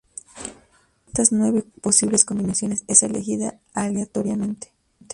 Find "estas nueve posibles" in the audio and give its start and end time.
1.09-2.25